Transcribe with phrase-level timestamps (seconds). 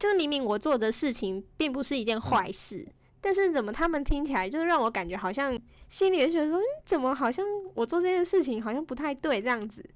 [0.00, 5.56] 就是明明我做的事情并不是一件坏事，嗯、但是怎么他们听起来就是让我感觉好像
[5.88, 9.88] 心里也觉得说，嗯，怎么好像我做这件事情好像不太对这样子。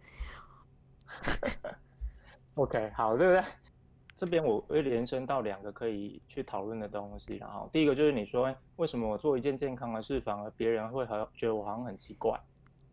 [2.55, 3.45] OK，好，这个
[4.15, 7.37] 这边我会延伸到两个可以去讨论的东西。
[7.37, 12.39] 然后第一个就是你说，为什么我做一件健康的事，反而别人会好像觉得我好像很奇怪？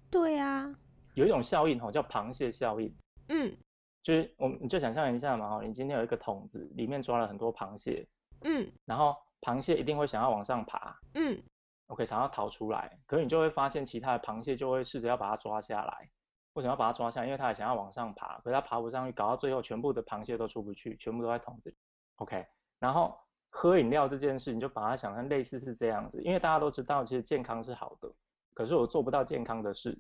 [0.10, 0.74] 对啊，
[1.16, 2.94] 有一种效应哈，叫螃蟹效应。
[3.28, 3.56] 嗯，
[4.04, 8.08] 就是我们你就想象一下嘛，你今天有一个桶子，里面装了很多螃蟹。
[8.44, 11.00] 嗯，然后螃蟹一定会想要往上爬。
[11.14, 11.42] 嗯
[11.88, 16.10] ，OK，想要逃出来，可是你就会发现其他的螃蟹就会试着要把它抓下来。
[16.54, 17.24] 为什么要把它抓下？
[17.24, 21.78] 因为它也想要往上爬，可是它爬不上去，搞到最后全部的螃蟹都出不去，全部都在桶子里。
[22.16, 22.46] OK，
[22.80, 23.16] 然后
[23.50, 28.12] 喝饮料这件事，你就把它想象类似是这样子，因为大家都知道其实健康是好的，
[28.54, 29.98] 可是我做不到健康的事。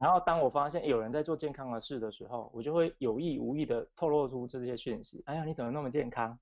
[0.00, 5.22] 然后当我发现有人在做健康的事的时候，我就会有意无意的透露出这些讯息。
[5.26, 6.36] 哎呀，你怎么那么健康？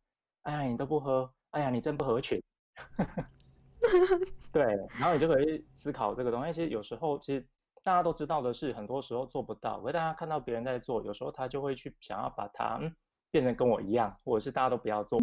[0.44, 1.30] 哎呀，你都不喝？
[1.50, 2.40] 哎呀，你真不合群。
[4.52, 4.62] 对，
[4.98, 6.52] 然后你就可以思考这个东西。
[6.52, 7.46] 其实有时候其实。
[7.84, 9.80] 大家都知道的是，很多时候做不到。
[9.80, 12.92] 可是大家看到别人在做，有时候他就会去想要把它嗯
[13.30, 15.18] 变成跟我一样，或者是大家都不要做。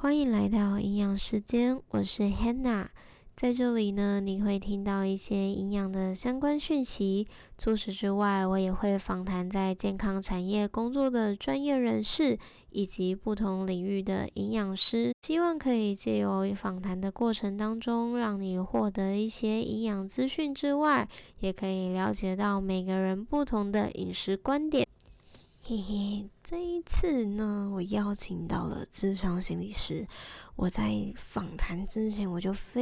[0.00, 2.86] 欢迎来到营养时间，我是 Hannah。
[3.36, 7.26] 在这里呢，你会听到一些营养的相关讯息。
[7.58, 12.38] 除此之外，我也会访谈在健康产业工作的专业人士，
[12.70, 15.12] 以及不同领域的营养师。
[15.26, 21.08] 希望可以借由访谈的过程当中，让你获得一些营养资讯之外，
[21.40, 24.86] 也可以了解到每个人不同的饮食观点。
[25.70, 30.06] 嘿嘿，这一次呢，我邀请到了智商心理师。
[30.56, 32.80] 我在访谈之前，我就非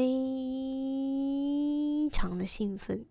[2.13, 3.05] 常的兴奋，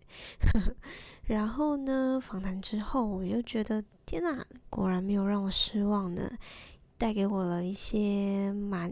[1.28, 6.38] 然后呢，访谈之后，我又觉得天哪，果然没有让我失望的，
[6.98, 8.90] 带给我了一些蛮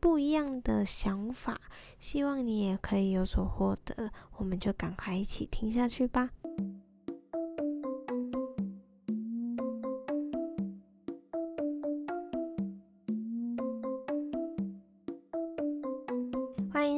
[0.00, 1.60] 不一样的想法，
[2.00, 6.30] 希望你也可以有所获得，我们就赶快一起听下去吧。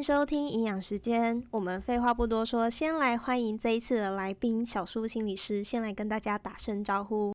[0.06, 7.32] 收听营养时间，我们废话不多说，先来欢迎这一次的来宾小苏心理师，先来跟大家打声招呼。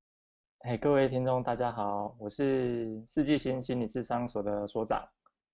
[0.59, 5.03] 哎，各位听众大家好，我是四季心心理智商所的所长，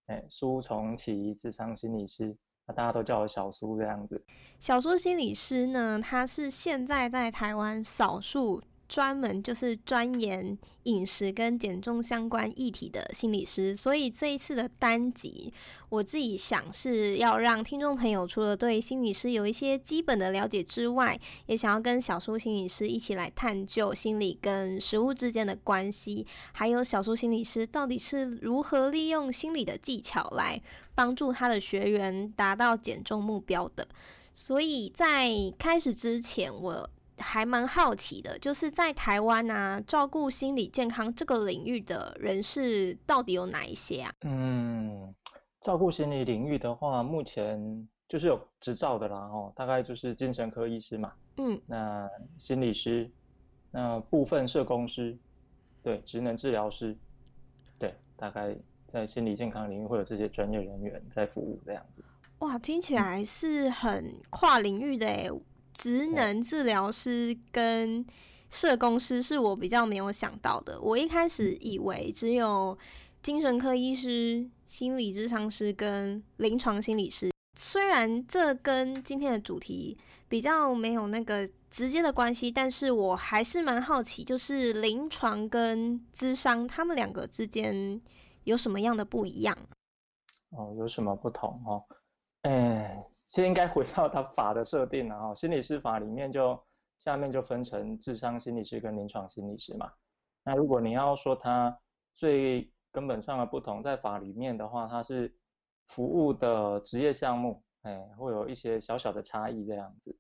[0.05, 4.23] 哎，苏崇启智商心理师，那大家都叫我小苏这样子。
[4.59, 8.61] 小苏心理师呢，他是现在在台湾少数。
[8.87, 15.51] 专门就是钻研饮食跟减重相关议题的心理师，所以这一次的单集，
[15.89, 30.61] 我自己想是要让听众朋友除了对心理师有一些基本的了解之外，也想要跟小苏心理师一起来探究心理跟食物之间的关系，还有小苏心理师到底是如何利用心理的技巧来
[30.95, 33.87] 帮助他的学员达到减重目标的。
[34.31, 36.89] 所以在开始之前，我。
[37.17, 44.13] 还蛮好奇的，就是在台湾啊，照顾心理健康这个领域的人士到底有哪一些啊？
[44.21, 45.13] 嗯，
[45.61, 53.09] 照顾心理领域的话，目前就是有执照的啦，哦，大概就是精神科医师嘛，嗯，那心理师，
[53.71, 55.17] 那部分社工师，
[55.83, 56.95] 对，职能治疗师，
[57.79, 58.55] 对，大概
[58.87, 62.03] 在心理健康领域会有这些专业人员在服务这样子。
[62.39, 65.29] 哇，听起来是很跨领域的诶。
[65.77, 68.03] 职能治疗师跟
[68.49, 70.81] 社工师是我比较没有想到的。
[70.81, 72.75] 我一开始以为只有
[73.21, 77.29] 精神科医师、心理智商师跟临床心理师。
[77.55, 79.95] 虽然这跟今天的主题
[80.27, 88.01] 比较没有那个直接的关系，但是我还是蛮好奇，就是临床跟智商他们两个之间
[88.45, 89.55] 有什么样的不一样？
[90.49, 91.85] 哦，有什么不同哦？
[92.41, 93.03] 哎。
[93.27, 96.57] 其实应该回到他法的设定了哈，心理师法里面就
[96.97, 99.91] 下面就分成智商心理师跟临床心理师嘛。
[100.45, 101.77] 那如果你要说他
[102.15, 105.35] 最根本上的不同，在法里面的话，它是
[105.87, 110.17] 服务的职业项目，哎，会有一些小小的差异这样子。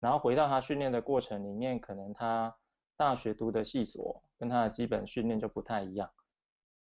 [0.00, 2.52] 然后回到他训练的过程里面，可能他
[2.96, 6.10] 大学读的系所跟他的基本训练就不太一样，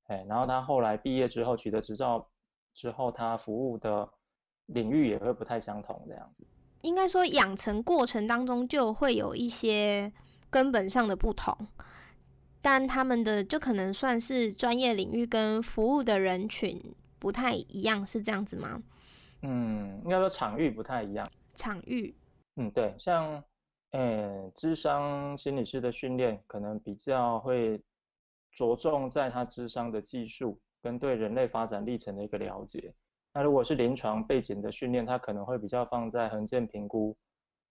[0.05, 2.31] 哎，然后他后来毕业之后取得执照
[2.73, 4.09] 之后，他服务的。
[4.67, 6.45] 领域也会不太相同，这样子。
[6.83, 10.13] 应该说，养成过程当中就会有一些
[10.51, 11.57] 根本上的不同，
[12.63, 16.81] 但他们的就可能算是专业领域跟服务的人群
[17.19, 18.83] 不太一样，是这样子吗？
[19.43, 21.29] 嗯，应该说场域不太一样。
[21.55, 22.15] 场域。
[22.57, 23.43] 嗯，对，像，
[23.91, 27.83] 呃，智商心理师的训练可能比较会
[28.53, 32.95] 着重在他智商的技术跟对人类发展历程的一个了解。
[33.37, 37.15] 那如果是临床背景的训练，它可能会比较放在横线评估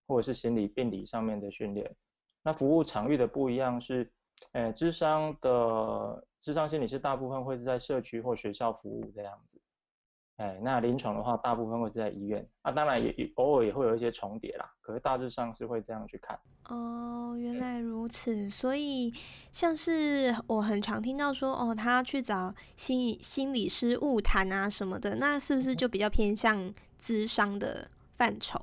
[0.06, 1.91] 或者是心理病理上面的训练。
[2.44, 4.07] 那服务场域的不一样是，
[4.51, 9.55] 呃，智商的智商心理是大部分会是在社区或学校服务这样子。
[10.37, 16.37] 哎，那临床的话，大部分会是在医院啊，当然也也偶尔也会有一些重叠啦，可是大致上是会这样去看。
[16.67, 19.13] 哦，原来如此，所以
[19.53, 28.59] 像是我很常听到说，哦，他去找心理心理师晤谈啊什么的，那是不是就比较偏向智商的范畴？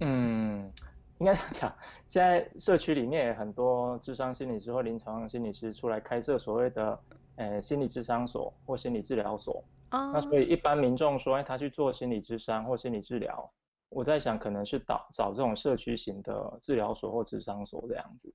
[0.00, 0.70] 嗯，
[1.18, 1.74] 应该这样讲，
[2.06, 7.00] 现在社区里面也很多智商心理师或临床心理师出来开设所谓的，
[7.34, 9.64] 呃，心理智商所或心理治疗所。
[9.90, 10.12] Oh.
[10.12, 13.50] 那所以一般民众说，哎，他去做心理咨商或心理治疗，
[13.88, 18.30] 我在想可能是找找这种社区型的治疗所或智商所这样子，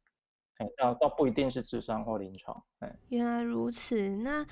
[0.58, 2.96] 哎，倒倒不一定是智商或临床，哎。
[3.10, 4.44] 原来如此，那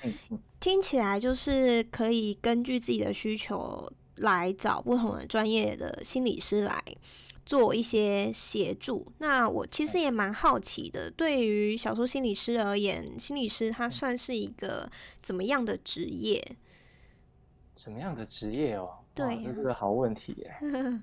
[0.60, 6.80] 听起来就是可以根据自己的需求来找不同的专业的心理师来
[7.44, 9.10] 做一些协助。
[9.18, 14.88] 那我其实也蛮好奇的，对于小说心理师而言，心理师他算是一个
[15.20, 16.56] 怎么样的职业？
[17.76, 18.90] 什么样的职业哦？
[19.14, 20.54] 对、啊，这是个好问题耶。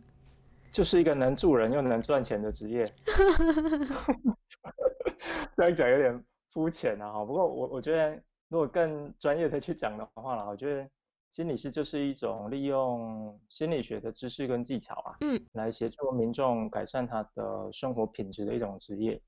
[0.72, 2.86] 就是一个能助人又能赚钱的职业。
[5.58, 7.26] 这样讲有点肤浅啊，哈。
[7.26, 10.88] 不过我我觉得，如果更专业的去讲的话啦，我觉得
[11.32, 19.20] 心理师就是一种利用心理学的知识跟技巧啊，嗯，来协助民众改善他的生活品质的一种职业。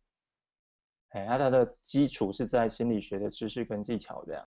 [1.09, 4.47] 哎，那它的基础是在心理学的知识跟技巧这样。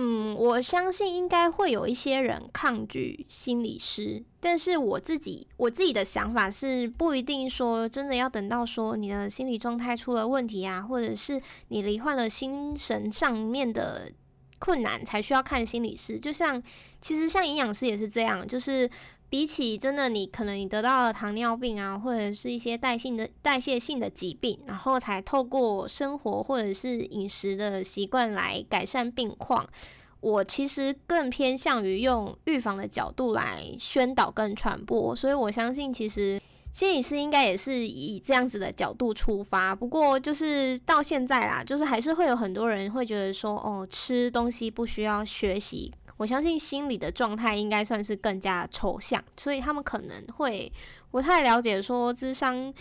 [0.00, 14.12] 嗯，我相信应该会有一些人抗拒心理师，但是我自己我自己的想法是，不一定说真的要等到说你的心理状态出了问题啊，或者是你罹患了心神上面的
[14.60, 16.16] 困难才需要看心理师。
[16.16, 16.62] 就像
[17.00, 18.88] 其实像营养师也是这样，就是
[19.30, 29.68] 比起真的你可能你得到了糖尿病啊，或者是一些代谢的代谢性的疾病，然后才透过生活或者是饮食的习惯来改善病况。
[30.20, 36.40] 我其实更偏向于用预防的角度来宣导跟传播，所以我相信其实
[36.72, 39.74] 心理师应该也是以这样子的角度出发。
[39.74, 45.92] 不过就是到现在啦，就是还是会有很多人会觉得说，哦，吃东西不需要学习。
[46.18, 50.70] 我相信心理的状态应该算是更加抽象，所以他们可能会
[51.10, 52.74] 不太了解说智商。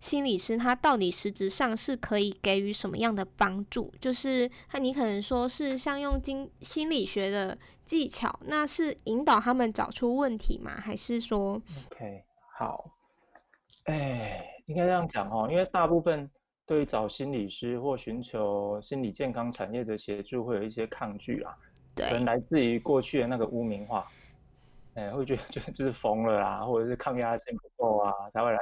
[0.00, 3.90] 心理师他到底实质上是可以给予什么样的帮助？
[3.98, 7.56] 就是他，你可能说是像用经心理学的
[7.86, 10.72] 技巧，那是引导他们找出问题吗？
[10.72, 11.54] 还是说
[11.90, 12.22] ？OK，
[12.58, 12.84] 好，
[13.86, 16.30] 哎，应该这样讲哦，因为大部分
[16.66, 21.56] 对找心理师或寻求心理健康产业的协助，会有一些抗拒啊，
[21.94, 24.06] 对，可能来自于过去的那个污名化，
[24.94, 28.58] 哎，会觉得 就就是疯了啦，或者是抗压性不够啊，才会来。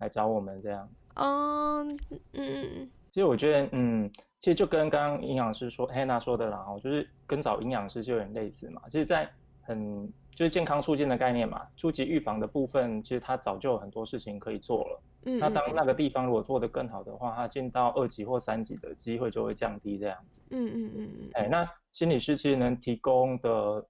[0.00, 0.88] 来找我们这样。
[1.16, 1.86] 哦，
[2.32, 8.80] 嗯，其实我觉得，嗯，其实就跟刚刚营养师说，Hannah 说的啦，就是跟找营养师就有点类似嘛。
[8.86, 9.30] 其实，在
[9.60, 15.02] 很就是健康促进的概念嘛，初级预防的部分，其实它早就有很多事情可以做了。
[15.26, 15.38] 嗯。
[15.38, 20.40] 那当那个地方如果做得更好的话，它进到二级或三级的机会就会降低这样子。
[20.48, 21.30] 嗯嗯嗯嗯。
[21.34, 23.88] 哎，那心理师其实能提供的，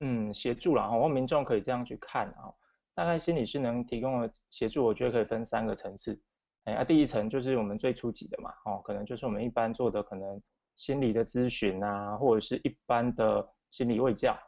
[0.00, 2.52] 嗯，协助啦，然后民众可以这样去看啊。
[2.94, 6.20] 大概心理师能提供的协助，我觉得可以分三个层次。
[6.64, 10.40] 哎，啊，第一层就是我们最初级的嘛，哦，可能就是我们一般做的可能
[10.76, 14.38] 心理的咨询啊，或者是一般的心理卫教。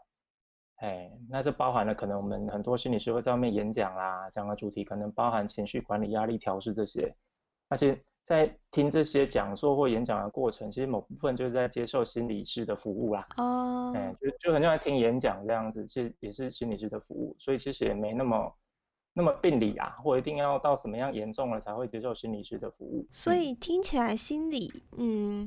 [0.77, 7.15] 哎，那这包含了可能我们很多心理师会在外面演讲啦，讲的主题可能包含情绪管理、压力调试这些，
[7.69, 8.05] 那些。
[8.25, 13.27] 在听这些讲座或演讲的过程，其实某部分就是在接受心理师的服务啦。
[13.37, 13.93] 哦。
[13.95, 18.57] 哎，就就很像在听演讲这样子，其实也是心理师的服务，所以其实也没那么
[19.13, 23.07] 那么病理啊，或一定要到什么样严重了才会接受心理师的服务。
[23.11, 25.47] 所以听起来心理，嗯，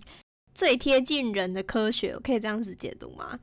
[0.53, 3.39] 最贴近人的科学，我可以这样子解读吗？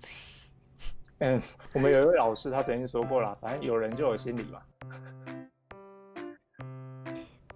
[1.18, 4.62] 嗯，我们有一位老师他曾经说过啦，反正有人就有心理嘛。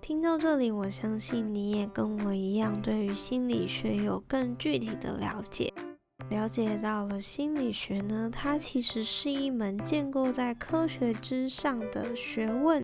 [0.08, 5.70] 听到这里，我相信你也跟我一样，对于心理学有更具体的了解。
[6.30, 12.82] 了解到了心理学呢，它其实是一门建构在科学之上的学问。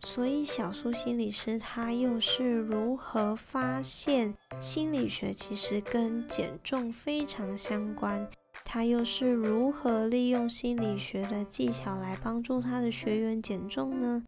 [0.00, 8.28] 所以，小苏心理师他又是如何发现心理学其实跟减重非常相关？
[8.64, 14.24] 他又是如何利用心理学的技巧来帮助他的学员减重呢？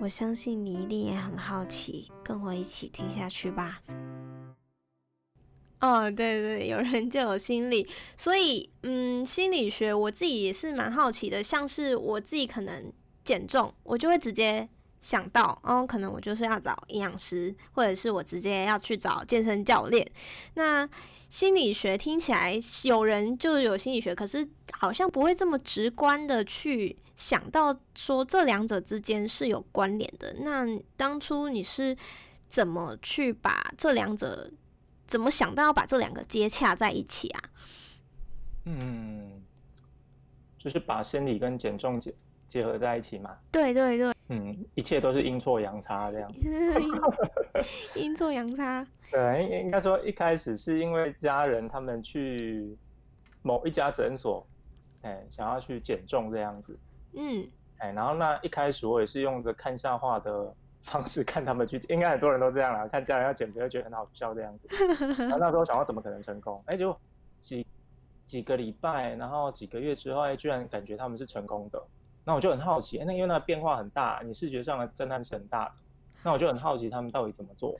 [0.00, 3.82] 我相信你一定也很好奇，跟我一起听下去吧。
[5.80, 7.86] 哦，对对，有人就有心理，
[8.16, 11.42] 所以嗯，心理学我自己也是蛮好奇的。
[11.42, 12.92] 像是我自己可能
[13.24, 14.68] 减重，我就会直接
[15.00, 20.08] 想到，哦，可能我就是要找营养师，或者是我直接要去找健身教练。
[20.54, 20.88] 那
[21.28, 30.32] 心理学听起来，有人就有心理学，可是好像不会这么直观的去想到说这两者之间是有关联的。
[30.38, 30.64] 那
[30.96, 31.96] 当初你是
[32.46, 34.48] 怎么去把这两者？
[35.04, 37.42] 怎么想到要把这两个接洽在一起啊？
[38.66, 39.42] 嗯，
[40.58, 42.14] 就是把心理跟减重结
[42.46, 43.36] 结合在一起嘛。
[43.50, 44.12] 对对对。
[44.28, 46.30] 嗯，一切都是阴错阳差这样。
[47.96, 48.86] 阴错阳差。
[49.10, 52.76] 对，应应该说一开始是因为家人他们去
[53.42, 54.46] 某一家诊所，
[55.02, 56.78] 哎，想要去减重这样子。
[57.12, 57.48] 嗯。
[57.78, 60.54] 哎，然后那一开始我也是用着看笑话的。
[60.84, 62.88] 方式看他们去，应该很多人都这样啦。
[62.88, 64.68] 看家人要减肥，会觉得很好笑这样子。
[65.20, 66.62] 然后那时候想到怎么可能成功？
[66.64, 66.98] 哎、结果
[67.40, 67.66] 几
[68.24, 71.82] 几个礼拜，然后几个月之后，哎、欸，居然感觉他们是成功的。
[72.24, 75.72] 那我就很好奇，那因为那个变化很大，你视觉上的震撼是很大的。
[76.22, 77.78] 那我就很好奇他们到底怎么做。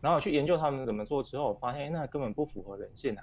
[0.00, 3.22] 然后我去研究他们怎么做之后，我发现、欸、那根本不符合人性啊。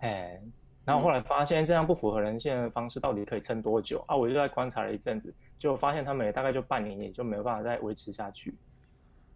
[0.00, 0.42] 哎、欸，
[0.88, 4.16] 然后后来发现这样不符合人性的方式到底可以撑多久啊？
[4.16, 5.34] 我就在观察了一阵子。
[5.58, 8.54] 就发现他们也大概就半年，也就没有办法再维持下去。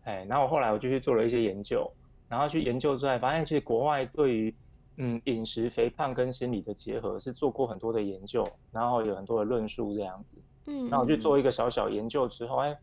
[0.04, 1.92] 哎，然后后来我就去做了一些研究，
[2.28, 4.54] 然后去研究之后发现，其实国外对于
[4.96, 10.38] 嗯饮食肥胖跟心理的结合是做过很多的研究，然后有很多的论述这样子。
[10.66, 10.88] 嗯。
[10.88, 12.74] 然后我去做一个小小研究之后，哎，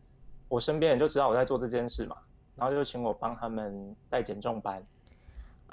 [0.48, 2.16] 我身边人就知道我在做这件事嘛，
[2.54, 4.80] 然后就请我帮他们带减重班。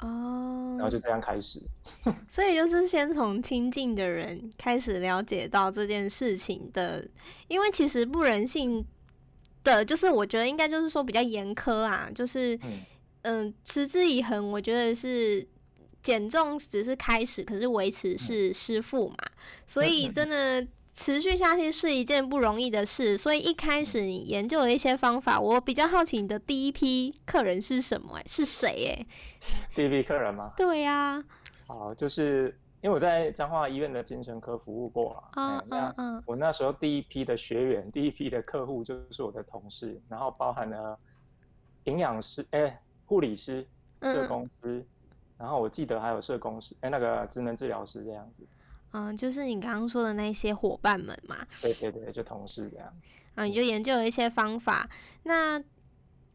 [0.00, 1.60] 哦，然后就这样开始，
[2.28, 7.06] 所以就是先从亲近的人开始了解到这件事情的，
[7.48, 8.84] 因为其实不人性
[9.64, 12.54] 的，就是我觉得应该就是说比较严苛啊，就是
[13.22, 15.46] 嗯、呃、持之以恒，我觉得是
[16.02, 19.16] 减重只是开始，可是维持是师傅嘛，
[19.66, 20.66] 所以真的。
[20.98, 25.40] 持续下去是一件不容易的事，所以一开始你研究了一些方法。
[25.40, 28.18] 我比较好奇你的第一批客人是什么？
[28.18, 28.68] 哎，是谁？
[28.98, 29.06] 哎，
[29.76, 30.50] 第一批客人吗？
[30.56, 31.24] 对呀、啊。
[31.68, 35.22] 好，就是因为我在彰化医院的精神科服务过了。
[35.36, 36.22] 嗯嗯嗯。
[36.26, 40.98] 我那时候第一批的学员，第一批的客户就是我的同事，然后包含了
[41.84, 42.76] 营养师、哎，
[43.06, 43.64] 护理师、
[44.02, 44.86] 社工师、嗯，
[45.38, 48.44] 然后我记得还有社工师，哎，那个职能治疗师这样子。
[48.92, 51.46] 嗯，就是你刚刚说的那些伙伴们嘛。
[51.60, 52.92] 对对对，就同事这样。
[53.34, 54.88] 啊，你就研究了一些方法，
[55.24, 55.62] 那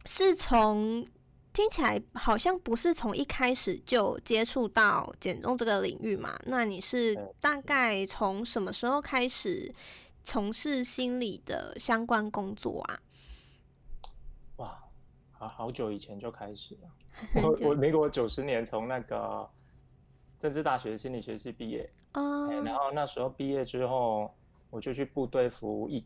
[0.05, 1.03] 是从
[1.51, 6.37] 听起来好像不是从一开始就接触到减重这个领域嘛？
[6.45, 9.73] 那你是大概从什么时候开始
[10.23, 12.99] 从事心理的相关工作啊？
[14.57, 14.83] 哇，
[15.31, 16.89] 好好久以前就开始了。
[17.43, 19.49] 我我民国九十年从那个。
[20.43, 24.29] 政治大学心理学系毕业，uh, 然后那时候毕业之后，
[24.69, 26.05] 我就去部队服役。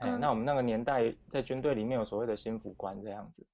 [0.00, 3.46] Uh, 那我们那个年代在军队里面有所谓的心辅官这样子。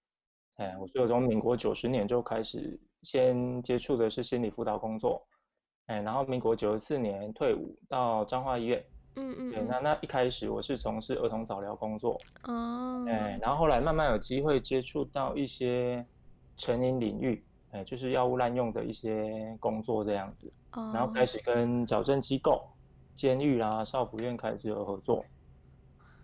[0.56, 5.24] 哎，我所以从民国九十年就开始先接触的是心理辅导工作。
[5.86, 8.84] 哎然后民国九十四年退伍到彰化医院。
[9.14, 9.50] 嗯嗯。
[9.52, 12.20] 对，那那一开始我是从事儿童早疗工作。
[12.48, 13.06] 哦。
[13.06, 16.04] 哎然后后来慢慢有机会接触到一些
[16.56, 17.44] 成瘾领域。
[17.75, 20.95] 哎，就是药物滥用的一些工作这样子，oh.
[20.95, 22.62] 然后开始跟矫正机构、
[23.16, 25.25] 监狱啦、少辅院开始有合作，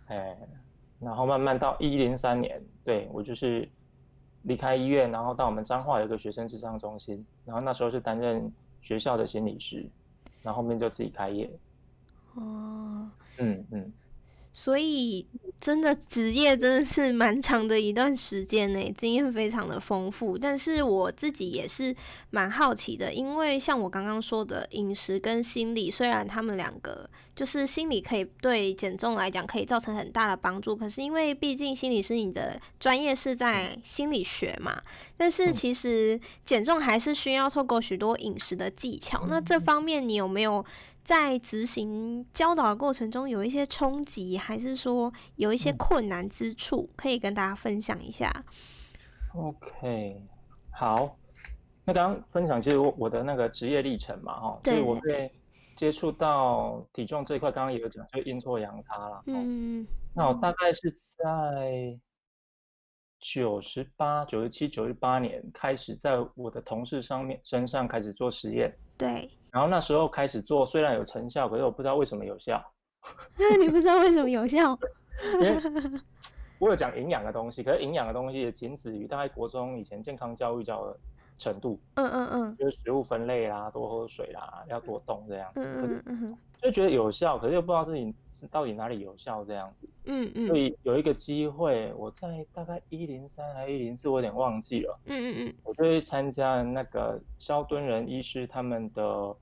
[0.07, 0.39] 哎，
[1.01, 3.69] 然后慢慢到一零三年，对，我就是
[4.43, 9.85] 离开医院，然后到我们彰化有一个学生智商中心，然后那时候是担任学校的心理师，
[10.43, 11.51] 然后后面就自己开业。
[12.37, 13.93] 哦、oh.，嗯嗯。
[14.53, 15.25] 所以，
[15.61, 20.37] 真的职业真的是蛮长的一段时间呢，经验非常的丰富。
[20.37, 21.95] 但是我自己也是
[22.31, 34.83] 蛮好奇的，因为像我刚刚说的，饮食跟心理，虽然他们两个就是心理可以对减重来讲可以造成很大的帮助，可是因为毕竟心理是你的专业是在心理学嘛，
[35.17, 39.27] 但是其实减重还是需要透过许多饮食的技巧。
[39.29, 40.65] 那这方面你有没有？
[41.11, 48.33] 在执行教导的过程中，有一些冲击，还是说有一些困难之处，可以跟大家分享一下。
[49.35, 50.23] OK，
[50.71, 51.19] 好，
[51.85, 55.33] 那刚刚分享其实我我的那个职业历程嘛，哈，对，我会
[55.75, 59.21] 接触到体重这一块，刚刚也有讲，就阴错阳差了。
[59.27, 61.99] 嗯，那我大概是在
[63.19, 68.73] 九十八、九十七、九十八年开始，在我的同事上面身上开始做实验。
[68.97, 69.29] 对。
[69.53, 72.63] 然后那时候开始做，虽然有成效，可是我不知道为什么有效。
[73.59, 74.79] 你不知道为什么有效？
[75.35, 75.61] 因为
[76.59, 80.97] 我有讲营养的东西，可是营养的东西也仅止于大概国中以前健康教育教的
[81.41, 81.81] 程度。
[81.95, 85.61] 嗯嗯嗯，就是食物分类啦，多喝水啦，要多动这样子。
[85.61, 86.39] 嗯嗯嗯嗯。
[86.63, 88.15] 就觉得有效，可是又不知道自己
[88.51, 89.89] 到底哪里有效这样子。
[90.05, 90.47] 嗯嗯。
[90.47, 95.01] 所以有一个机会，我在大概一零三还是一零四，我有点忘记了。
[95.07, 95.55] 嗯嗯嗯。
[95.65, 99.37] 我就去参加那个肖敦仁医师他们的，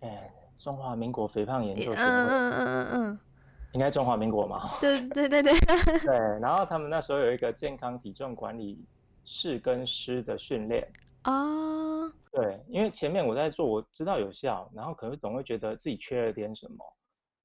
[0.00, 1.96] 哎，中华民国肥胖研究协会。
[1.96, 3.18] 嗯嗯嗯嗯嗯。
[3.72, 4.70] 应该中华民国嘛？
[4.80, 5.52] 对对对对。
[6.00, 8.82] 对，然后他们那时候有一个健康体重管理
[9.24, 10.88] 室跟师的训练。
[11.30, 12.12] 啊。
[12.32, 16.84] 对，因为前面我在做，我知道有效，然后可能总会觉得自己缺了点什么，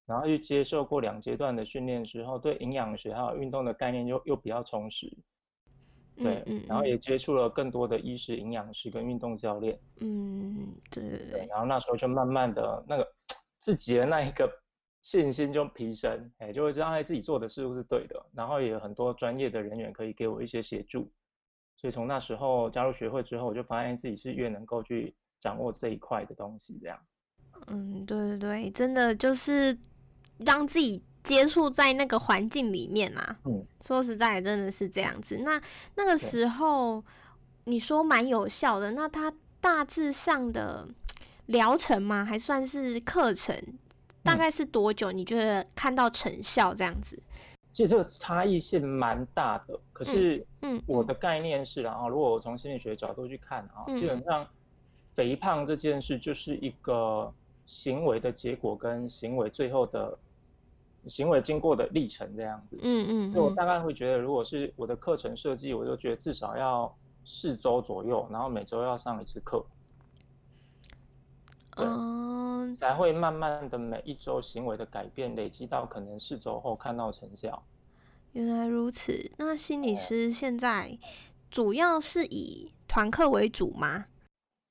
[0.05, 5.11] 然后去接受过两阶段的训练之后，对营养学还有运动的概念又又比较充实。
[6.17, 9.79] 对，嗯嗯、然后也接触了更多的医师、营养师跟运动教练。
[10.01, 11.47] 嗯，对对对。
[11.49, 13.07] 然后那时候就慢慢的那个
[13.59, 14.49] 自己的那一个。
[15.03, 21.11] 信心就提升，哎，就会知道哎自己做的事物是对的，然后也有很多专业的人员可以给我一些协助，
[21.81, 26.97] 所以从那时候加入学会之后，我就发现自己是越能够去掌握这一块的东西，这样。
[27.67, 29.75] 嗯，对对对，真的就是
[30.37, 33.35] 让自己接触在那个环境里面啊。
[33.45, 35.39] 嗯，说实在的，真的是这样子。
[35.39, 35.59] 那
[35.95, 37.03] 那个时候
[37.63, 40.87] 你说蛮有效的，那它大致上的
[41.47, 42.23] 疗程吗？
[42.23, 43.59] 还算是课程？
[44.23, 45.11] 大概是多久？
[45.11, 47.19] 你觉得看到成效这样子？
[47.71, 49.79] 其实这个差异性蛮大的。
[49.93, 54.45] 可是，嗯，我的概念是，然后如果我从心理学角度去看啊，嗯，基本上
[55.15, 57.33] 肥胖这件事就是一个
[57.65, 60.17] 行为的结果跟行为最后的
[61.07, 62.77] 行为经过的历程这样子。
[62.81, 63.33] 嗯嗯。
[63.33, 69.63] 所以我大概会觉得，如果是我的课程设计，我就觉得至少要四周左右，然后每周要上一次课。
[71.77, 72.20] 嗯，
[72.75, 77.63] 才会慢慢的每一周行为的改变累积到可能四周后看到成效。
[78.33, 80.97] 原来如此，那心理师现在
[81.49, 84.05] 主要是以团课为主吗？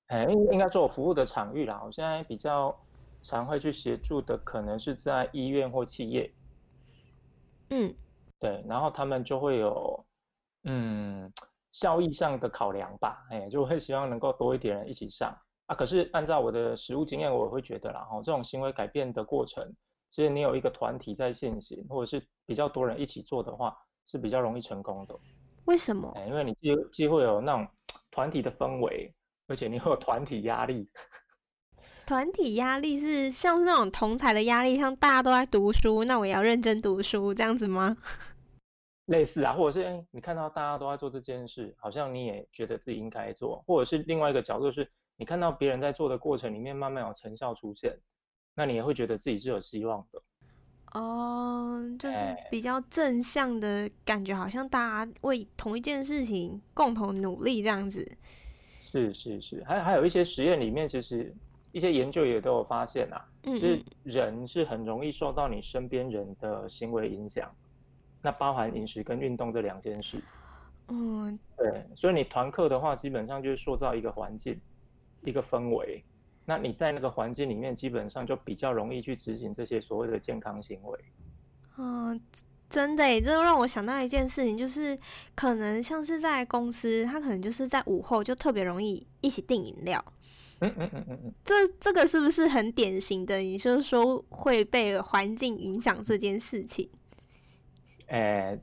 [0.06, 1.80] 哎，应该做服务的场域啦。
[1.84, 2.74] 我现在比较
[3.22, 6.32] 常会去协助的可能是在医院或企业。
[7.68, 7.94] 嗯，
[8.38, 10.04] 对，然后他们就会有
[10.64, 11.32] 嗯
[11.70, 15.36] 效益上的考量吧，哎，就会希望能够多一点人一起上。
[15.70, 19.64] 啊，可是按照我的实务经验，我也会觉得啦，哈，这种行为改变的过程，
[20.11, 25.16] 其实你有一个团体在进行，或者是比较多人一起做的话，是比较容易成功的。
[25.66, 26.12] 为什么？
[26.26, 27.68] 因为你既既会有那种
[28.11, 29.14] 团体的氛围，
[29.46, 30.90] 而且你会有团体压力。
[32.04, 37.96] 团体压力是像是那种同侪的压力，像大家都在读书，那我也要认真读书这样子吗？
[39.06, 44.90] 类似啊，或者是哎，你看到大家都在做这件事，好像你也觉得自己应该做，或者是另外一个角度是。
[45.20, 47.94] 你看到别人在做的过程里面慢慢有成效出现，
[48.54, 50.22] 那你也会觉得自己是有希望的。
[50.98, 52.18] 哦，就是
[52.50, 58.16] 比较正向的感觉，好像大家为同一件事情共同努力这样子。
[58.90, 61.37] 是是是，还还有一些实验里面，其实
[61.70, 67.54] 一些研究也都有发现啊，嗯嗯，就是人是很容易受到你身边人的行为影响，
[68.22, 70.18] 那包含饮食跟运动这两件事。
[70.88, 74.59] 嗯，对，所以你团课的话，基本上就是塑造一个环境。
[75.22, 76.02] 一个氛围，
[76.44, 80.98] 那你在那个环境里面，基本上就比较容易去执行这些所谓的健康行为。
[81.76, 82.20] 嗯、呃，
[82.68, 84.98] 真的诶，这让我想到一件事情，就是
[85.35, 90.04] 可能像是在公司，他可能就是在午后就特别容易一起订饮料。
[90.61, 93.38] 嗯嗯嗯嗯嗯，这这个是不是很典型的？
[93.38, 96.88] 你就是说会被环境影响这件事情？
[98.09, 98.59] 哎，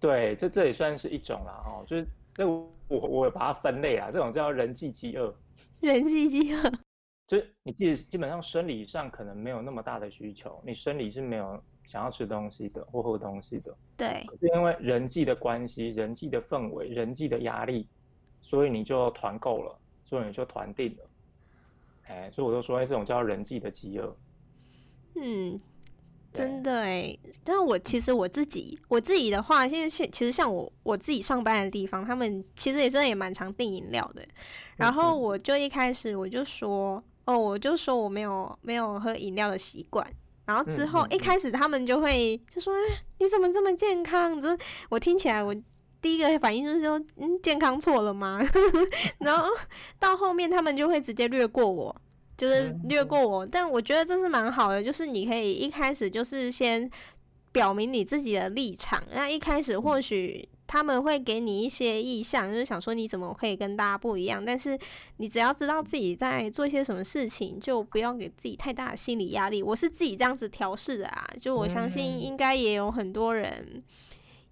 [0.00, 5.34] 对，这这也算是一种啦，哦，就是这我我把它分类啊，这种叫人际饥饿。
[5.80, 6.72] 人际饥饿，
[7.26, 13.76] 就是你基基本上生理上可能没有那么大的需求，你生理是没有想要吃东西的或喝东西的。
[13.96, 14.24] 对。
[14.26, 17.88] 可是因为人际的关系、人际的氛围、人际的压力，
[18.40, 21.10] 所以你就团购了，所以你就团定了。
[22.06, 24.16] 哎，所以我就说，哎，这种叫人际的饥饿。
[25.16, 25.58] 嗯。
[26.32, 34.22] 真的哎，但我其实我自己我自己的话，因为其实像我我自己上班的地方，他们其实也真的也蛮常订饮料的。
[34.76, 40.06] 然后我就一开始我就说，哦，我就说我没有没有喝饮料的习惯。
[40.44, 44.40] 然后之后一开始他们就会就说，哎，你怎么这么健康？
[44.40, 44.58] 就是
[44.90, 45.54] 我听起来我
[46.00, 48.40] 第一个反应就是说，嗯，健康错了吗？
[49.18, 49.48] 然后
[49.98, 51.94] 到后面他们就会直接略过我。
[52.38, 56.88] 就是略过我，但我觉得这是蛮好的，就是你可以一开始就是先
[57.50, 59.02] 表明你自己的立场。
[59.12, 64.44] 那一开始或许他们会给你一些意向，就是想说你怎么可以跟大家不一样。
[64.44, 64.78] 但是
[65.16, 69.60] 你只要知道自己在做一些什么事情，就不要给自己太大的心理压力。
[69.60, 73.82] 我是自己这样子调试的啊，就我相信应该也有很多人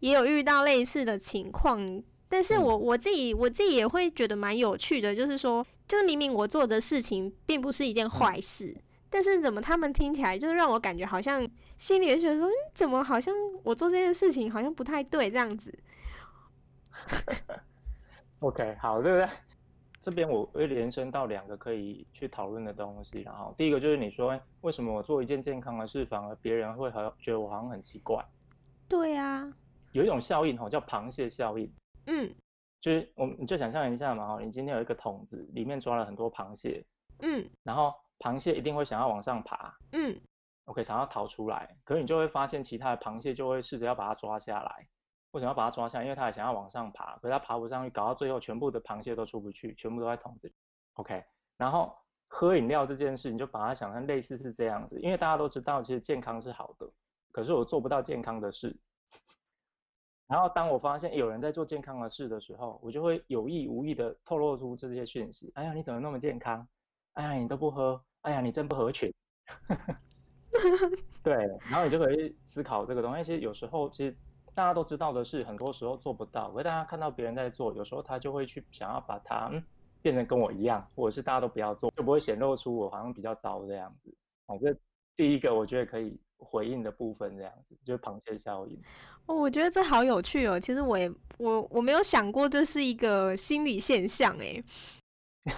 [0.00, 15.72] 也有遇到类似的情况，但是我我自己我自己也会觉得蛮有趣的，就是说，就是明明我做的事情并不是一件坏事，嗯、但是怎么他们听起来就是让我感觉好像心里也觉得说，嗯，怎么好像我做这件事情好像不太对这样子。
[18.40, 19.28] OK，好，这个
[20.00, 28.24] 这边我会延伸到两个可以去讨论的东西，然后第一个就是你说，为什么我做一件健康的事，反而别人会好觉得我好像很奇怪？
[28.88, 29.52] 对啊。
[29.92, 31.72] 有一种效应哈，叫螃蟹效应。
[32.06, 32.34] 嗯，
[32.80, 36.84] 就是我们你就想象一下嘛哈，你今天有一个桶子，里面装了很多螃蟹。
[37.20, 39.74] 嗯，然后螃蟹一定会想要往上爬。
[39.92, 40.20] 嗯
[40.66, 44.86] ，OK，想要逃出来，可是你就会发现其他的螃蟹就会试着要把它抓下来。
[45.32, 46.04] 为什么要把它抓下来？
[46.04, 50.54] 因为它也想要往上爬，可是它爬不上去，搞到最后全部的螃蟹都出不去，全部都在桶子里。
[50.94, 51.24] OK，
[51.56, 51.94] 然后
[52.28, 56.90] 喝饮料这件事，你就把它想成类似是这样子，因为大家都知道其实健康是好的，
[57.32, 58.74] 可是我做不到健康的事。
[60.28, 65.52] 然后当我发现有人在做健康的事的时候，我就会有意无意的透露出这些讯息。
[65.54, 66.66] 哎呀，你怎么那么健康？
[67.12, 68.02] 哎呀，你都不喝？
[68.22, 69.12] 哎呀，你真不合群。
[71.22, 71.34] 对，
[71.70, 73.22] 然后你就可以思考这个东西。
[73.22, 74.16] 其实有时候，其实
[74.54, 76.50] 大家都知道的是，很多时候做不到。
[76.50, 79.62] 可是大家看到别人在做，有时候他就会去想要把它嗯
[80.02, 84.12] 变成跟我一样，或者是大家都不要做，就不会显露出我好像比较糟这样子。
[84.46, 84.76] 好，这
[85.16, 86.20] 第一个我觉得可以。
[86.38, 88.80] 回应的部分这样子，就是螃蟹效应。
[89.26, 90.58] 哦，我觉得这好有趣哦。
[90.58, 94.62] 其实我也我我没有想过这是一个心理现象哎。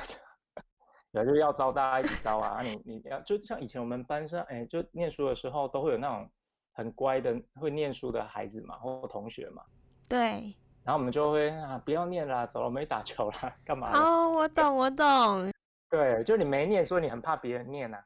[1.10, 2.60] 对，就是要招大家一起招啊！
[2.62, 6.30] 你你要就像以前我们班上哎，就念书的时候都会有那种
[6.74, 9.62] 很乖的会念书的孩子嘛，或同学嘛。
[10.08, 10.54] 对。
[10.84, 13.90] 然后我们就会啊，不要念啦，走了，我们去打球啦，干嘛？
[13.92, 15.50] 哦，我懂，我懂。
[15.90, 18.02] 对，就你没念，所以你很怕别人念啊。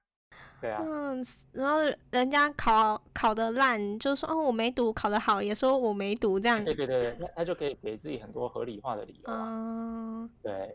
[0.62, 1.20] 对啊，嗯，
[1.51, 1.81] 然后
[2.12, 6.64] 人家考考的烂，就说哦我没读；考的好也说我没读，这样。
[6.64, 9.40] 对对对，那他就可以给自己很多合理化的理由啊。
[9.44, 10.31] 嗯。
[10.40, 10.72] 对，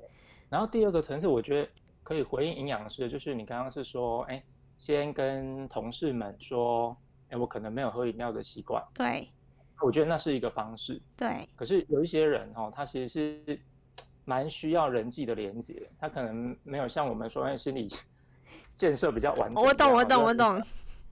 [0.49, 1.69] 然后第二个层次，我觉得
[2.03, 4.43] 可以回应营养师的，就是你刚刚是说，哎，
[4.77, 6.93] 先跟同事们说，
[7.29, 8.83] 哎，我可能没有喝饮料的习惯。
[8.93, 9.29] 对。
[9.81, 11.01] 我觉得那是一个方式。
[11.15, 11.47] 对。
[11.55, 13.07] 可是有一些人哦，他其实
[13.47, 13.57] 是
[14.25, 17.87] 蛮需要人际的连接，他可能没有像我们说在心理。
[18.75, 19.63] 建设比较完整。
[19.63, 20.59] 我懂，我懂，我懂。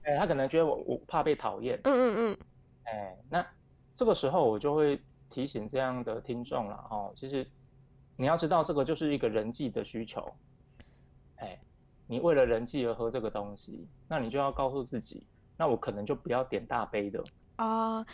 [0.02, 1.80] 哎、欸，他可能觉得我我怕被讨厌。
[1.84, 2.38] 嗯嗯嗯。
[2.84, 3.46] 哎、欸，那
[3.94, 7.46] 这个时候我就会提醒这样的听众了哦，其实
[8.16, 10.32] 你要知道这个就是一个人际的需求。
[11.36, 11.60] 哎、欸，
[12.06, 17.22] 你为了人际而喝这个东西，那你就要告诉自己，那我可能就不要点大杯的。
[17.56, 18.06] 啊、uh。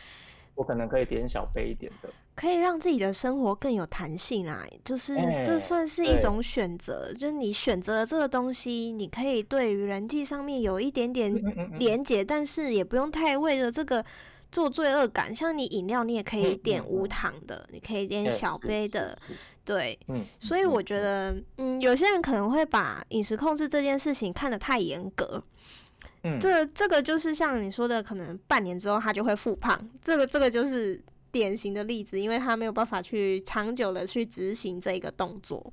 [0.54, 4.64] 我可能可以点小杯一点的，可以让自己的生活更有弹性啊。
[4.84, 11.32] 就是这算是一种选择，欸、就是你选择了这个东西，你可以对于人际上面有一点点
[11.78, 14.04] 连结，嗯嗯嗯，但是也不用太为了这个
[14.50, 15.34] 做罪恶感。
[15.34, 19.34] 像你饮料，你也可以点无糖的，你可以点小杯的，欸、
[19.64, 19.98] 对。
[20.08, 25.42] 嗯，所以我觉得，嗯，有些人可能会把饮食控制这件事情看得太严格。
[26.24, 35.72] 嗯，这这个就是像你说的，可能半年之后他就会复胖，这个这个就是典型的例子，因为他没有办法去长久的去执行这个动作。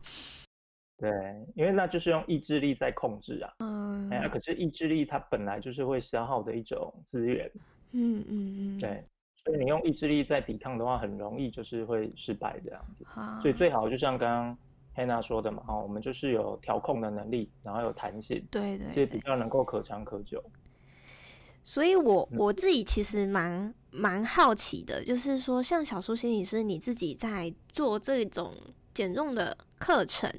[0.97, 1.09] 对，
[1.55, 3.53] 因为那就是用意志力在控制啊。
[3.59, 4.09] 嗯。
[4.09, 7.49] 哎，可是意志力它本来就是会消耗的一种资源。
[7.91, 8.77] 嗯嗯嗯。
[8.79, 9.03] 对，
[9.43, 13.05] 所以你用意志力在抵抗的话，很容易就是会失败这样子。
[13.07, 13.39] 好。
[13.39, 14.57] 所以最好就像刚刚。
[14.95, 20.43] Hannah 说的嘛，哈，我们就是有调控的能力，然后有弹性，对对，其实比较能够可长可久。
[21.63, 28.53] 所以我我自己其实蛮蛮好奇的，就是说，像小苏心理师你自己在做这种
[28.93, 30.31] 减重的课程，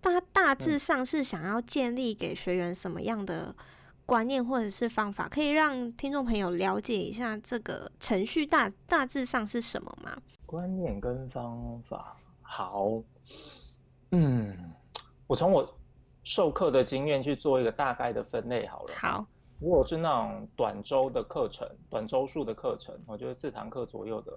[0.00, 3.56] 大大致上是想要建立给学员什么样的
[4.04, 10.16] 观念或者是方法，可以让听众朋友了解一下这个程序大大致上是什么吗？
[10.44, 13.02] 观念跟方法，好。
[14.18, 14.72] 嗯，
[15.26, 15.78] 我从我
[16.24, 18.94] 授课的经验去做一个大概的分类好了。
[18.96, 19.26] 好，
[19.60, 24.32] 如果是那种短周的课程，短周数的课程，我觉得四堂课左右的，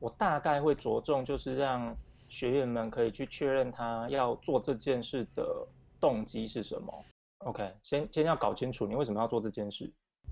[0.00, 1.96] 我大概会着重就是让
[2.28, 5.64] 学员们可以去确认他要做这件事的
[6.00, 7.04] 动机是什么。
[7.44, 9.88] OK，先先要搞清楚你为什么要做这件事。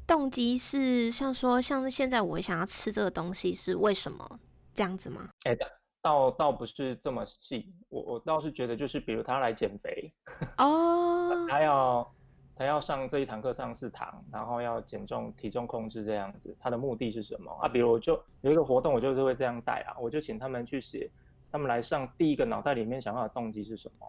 [0.08, 4.40] 动机是像说，像现在我想要吃这个东西是为什么
[4.74, 5.28] 这样子吗？
[5.44, 5.64] 哎的。
[6.06, 10.12] 倒倒不是这么细，我我倒是觉得就是，比如他来减肥，
[10.56, 11.50] 哦、 oh.
[11.50, 12.14] 他要
[12.54, 17.66] 他要上这一堂课上四堂，然后要减重、体重控制这样子，他的目的是什么啊？
[17.68, 21.10] 比如我就有一个活动，我就是会这样带啊，我就请他们去写，
[21.50, 24.06] 他们来上第一个脑袋里面想要的动机是什么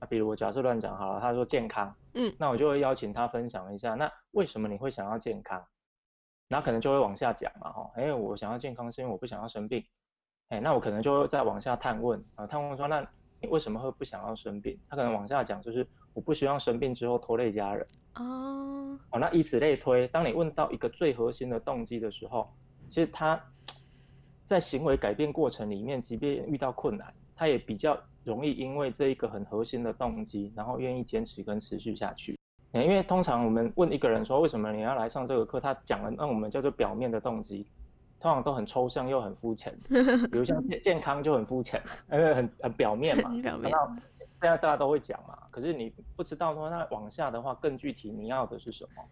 [0.00, 0.06] 啊？
[0.10, 5.64] 比如我假设乱讲好了，他说健康，嗯，那我就会邀请他分享一下，那为什么你会想要健康？
[6.48, 9.84] 然后可能就会往下讲嘛，哈，哎，我想要健康是因为我不想要生病，
[10.48, 13.00] 哎，那我可能就会再往下探问啊，探问说，那
[13.40, 14.78] 你为什么会不想要生病？
[14.88, 17.86] 他可能往下讲就是我不希望生病之后拖累家人。
[18.14, 22.48] 哦，好，那以此类推，当你问到一个最核心的动机的时候，
[22.88, 23.42] 其实他
[24.44, 32.38] 在行为改变过程里面，即便遇到困难，他也比较容易因为这一个很核心的动机，然后愿意坚持跟持续下去。
[32.72, 37.66] 因为通常我们问一个人说，为什么你要来上这个课，他讲了那我们叫做表面的动机，
[38.26, 39.72] 通常都很抽象又很肤浅。
[39.88, 43.30] 比如像健健康就很肤浅，因为很很表面嘛。
[43.40, 43.70] 表面。
[43.70, 43.78] 那
[44.40, 49.04] 大家大家都会讲嘛，可是你不知道说那往下的话更具体你要的是什么，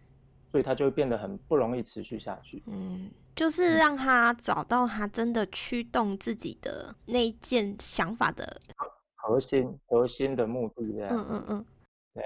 [0.51, 2.61] 所以他就会变得很不容易持续下去。
[2.67, 8.59] 嗯，就是让他找到他真的驱动自己的那件想法的
[9.15, 10.83] 核心核心的目的。
[11.09, 11.65] 嗯嗯嗯。
[12.13, 12.23] 对，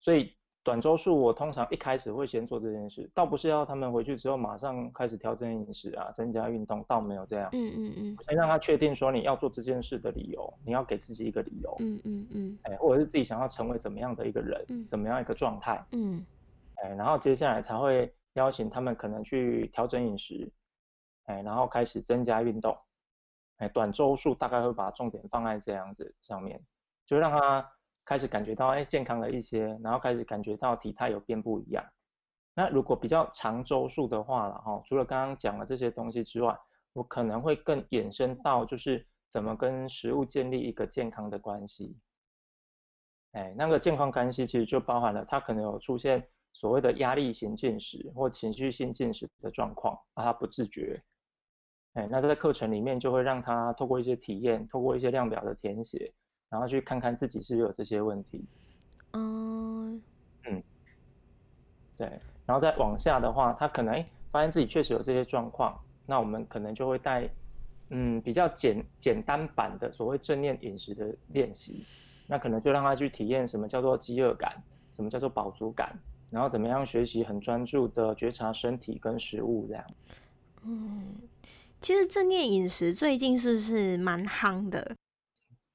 [0.00, 0.35] 所以。
[0.66, 7.48] 短周数，我通常一开始会先做这件事，倒不是要他们回去之后马上开始调整饮食啊，增加运动，倒没有这样。
[7.52, 8.16] 嗯嗯嗯。
[8.26, 11.72] 先让他确定说你要做这件事的理由，你要给自己一个理由。
[11.78, 12.58] 嗯嗯嗯。
[12.64, 15.86] 哎，或者是自己想要成为怎么样的一个人，嗯、怎么样一个状态。
[15.92, 16.26] 嗯。
[16.82, 20.50] 哎，然后接下来才会邀请他们可能去调整饮食，
[21.26, 22.76] 哎，然后开始增加运动。
[23.58, 26.60] 哎，短周数大概会把重点放在这样子上面，
[27.06, 27.70] 就让他。
[28.06, 31.84] 开始感觉到哎健康了一些，然后开始感觉到体态有变不一样。
[32.54, 36.56] 那如果比较长周数的话了哈，除了刚刚讲的这些东西之外，
[36.94, 41.98] 我可能会更延伸到就是怎么跟食物建立一个健康的关系。
[43.32, 51.02] 哎，那个健康关系其实就包含了他可能有出现所谓的压力型进食或情绪性进食的状况，而他不自觉。
[51.92, 56.14] 哎，那在课程里面就会让他透过一些体验，透过一些量表的填写。
[56.48, 58.44] 然后去看看自己是不是有这些问题，
[59.12, 60.00] 嗯
[60.44, 60.62] 嗯，
[61.96, 62.06] 对，
[62.46, 67.28] 然后再往下的话，他可能哎发现自己确实有这些状况，那我们可能就会带
[67.90, 71.84] 嗯比较简简单版的所谓正念饮食的练习，
[72.26, 74.62] 那可能就让他去体验什么叫做饥饿感，
[74.94, 75.98] 什么叫做饱足感，
[76.30, 79.84] 然后怎么样学习很专注的觉察身体跟食物这样。
[80.62, 81.16] 嗯，
[81.80, 84.94] 其实正念饮食最近是不是蛮夯的？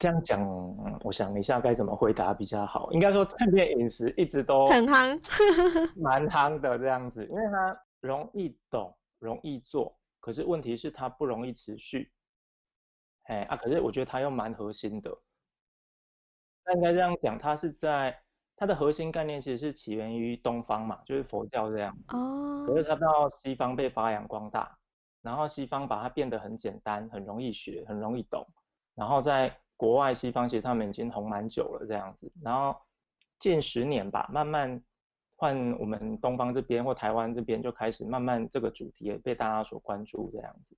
[0.01, 0.41] 这样讲，
[1.03, 2.91] 我想一下该怎么回答比较好。
[2.91, 5.15] 应该说，正念饮食一直都很夯，
[5.95, 12.11] 蛮夯的这样子，因为它容易懂，容易做，可是问题是它不容易持续。
[13.25, 15.15] 哎啊，可是我觉得它又蛮核心的。
[16.65, 18.19] 那应该这样讲，它是在
[18.55, 22.17] 它的核心概念其实是起源于东方嘛，就是佛教这样子。
[22.17, 22.63] 哦。
[22.65, 24.75] 可是它到西方被发扬光大，
[25.21, 28.43] 然后西方把它变得很简单，很容易学，很容易懂，
[28.95, 32.80] 然后在国外西方其实他们已经红蛮久了这样子，然后
[33.39, 34.80] 近十年吧，慢慢
[35.36, 40.78] 换我们东方这边或台湾这边就开始慢慢这个主题也被大家所关注这样子。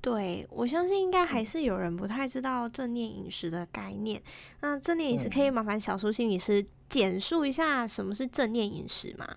[0.00, 4.22] 对，我相信应该还是有人不太知道正念饮食的概念。
[4.62, 9.36] 那正念饮食可以麻烦小苏心理师简述一下什么是正念饮食吗？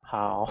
[0.00, 0.48] 好，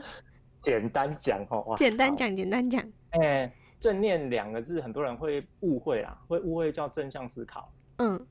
[0.60, 3.50] 简单讲哦，简单讲，简单讲，哎。
[3.84, 7.70] 正念两个字，很多人会误会啦，会误会叫正向思考。
[7.98, 8.26] 嗯，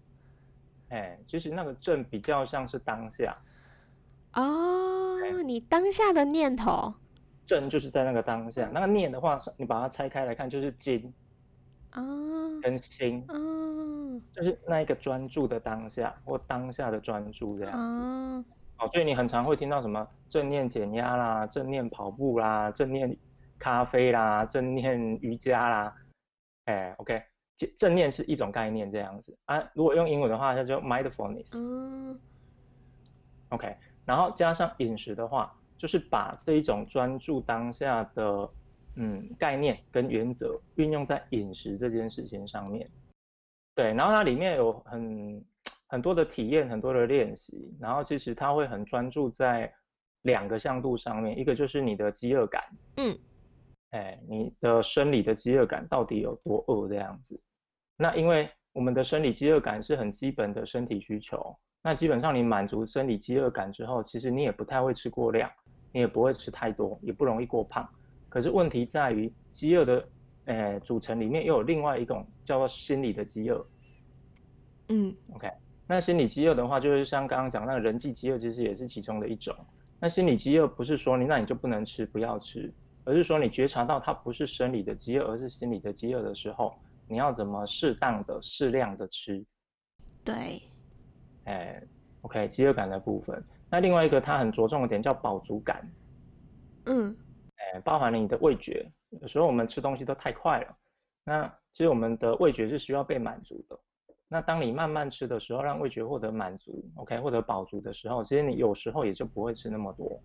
[0.89, 3.37] 哎、欸，其实那个正比较像是当下。
[4.33, 6.91] 哦，欸、你当下的念头。
[7.45, 11.13] 正就是在那个当下，那个念的话，你把它拆开来看，就是心。
[11.91, 12.01] 啊。
[12.63, 13.23] 跟心。
[13.27, 13.37] 啊。
[14.31, 17.77] 就是那一个专注的当下，或当下的专注这样子。
[17.77, 18.45] 哦。
[18.79, 23.15] 哦，所以你很常会听到什么正念减压啦，正念跑步啦，正念。
[23.63, 25.95] 咖啡啦，正念瑜伽啦，
[26.65, 27.23] 哎、欸，OK，
[27.56, 29.71] 正正念是一种概念这样子啊。
[29.73, 31.58] 如果用英文的话，它就 mindfulness。
[31.58, 32.19] 嗯。
[33.47, 33.73] OK，
[34.04, 38.49] 然后加上饮食的话，就是把这一种专注当下的
[38.97, 42.89] 嗯概念跟原则运用在饮食这件事情上面。
[43.76, 45.45] 对，然后它里面有很
[45.88, 49.73] 很多的体验，很多的练习，然后其实它会很专注在
[50.23, 52.62] 两个向度上面，一个就是你的饥饿感，
[52.97, 53.17] 嗯。
[53.93, 57.39] 哎，你的生理的饥饿感到底有多饿这样子？
[57.95, 65.47] 那因为我们的生理饥饿感是很基本的身体需求，那基本上你满足生理饥饿感之后，其实你也不太会吃过量，
[65.91, 67.88] 你也不会吃太多，也不容易过胖。
[68.29, 70.08] 可是问题在于饥饿的，
[70.45, 73.63] 呃，组成里面又有另外一种叫做心理的饥饿。
[74.89, 75.51] 嗯，OK，
[75.88, 79.56] 那心理饥饿的话，就是像刚刚讲那个人际饥饿，其实也是其中的一种。
[79.99, 82.73] 那心理饥饿不是说你那你就不能吃，不要吃。
[83.05, 86.73] 而是说，你觉察到它不是生理的饥饿，而是心理的饥饿的时候，
[87.07, 89.43] 你要怎么适当的、适量的吃？
[90.23, 90.61] 对，
[91.45, 91.83] 哎
[92.21, 93.43] ，OK，饥饿感的部分。
[93.69, 95.85] 那另外一个它很着重的点叫饱足感。
[96.85, 97.15] 嗯，
[97.55, 100.77] 哎，包含了你的味觉，有时候我们吃东西都太快了，
[101.23, 103.79] 那其实我们的味觉是需要被满足的。
[104.29, 110.19] 那当你慢慢吃的时候，让味觉获得满足，OK，获得饱足的时候，其实你有时候也就不会吃那么多。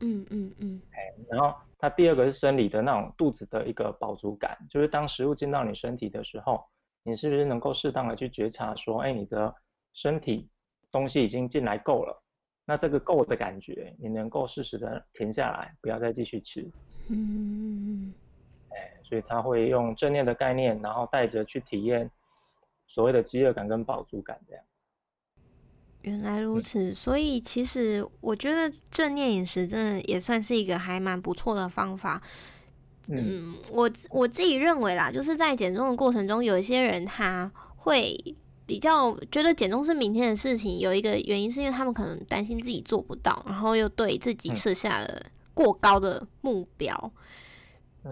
[0.00, 0.82] 嗯嗯嗯。
[0.92, 6.64] 哎，然后它第二个是生理的那种肚子的一个饱足感，就是当食物进到你身体的时候，
[7.02, 9.54] 你是不是能够适当的去觉察说，哎，你的
[9.92, 10.48] 身体
[10.90, 12.22] 东西已经进来够了，
[12.64, 16.62] 那这个够的感觉，你能够适时的停下来，不要再继续吃。
[17.08, 18.14] 嗯嗯嗯。
[18.70, 22.10] 哎，所以他会用正念的概念，然后带着去体验。
[22.90, 24.64] 所谓的饥饿感跟饱足感，这样。
[26.08, 32.20] 原来如此，所以其实我觉得正念饮食真的也算是一个还蛮不错的方法。
[33.08, 38.18] 嗯，我我自己认为啦，就是在减重的过程中，有一些人他会
[38.66, 40.78] 比较觉得减重是明天的事情。
[40.78, 45.22] 有一个原因是因为他们可能担心自己做不到，然后又对自己设下了
[45.54, 47.12] 过高的目标。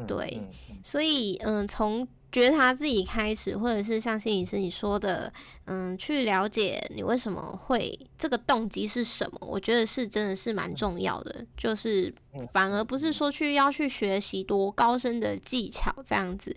[0.07, 0.43] 对，
[0.83, 5.33] 所以嗯，从觉察自己开始，或者是像心理师你说的，
[5.65, 11.45] 嗯，去了解你为什么会这个动机是什么，我觉得是真的是蛮重要的。
[11.57, 12.13] 就是
[12.53, 16.55] 反而不是说去要去学习多高深的技巧这样子，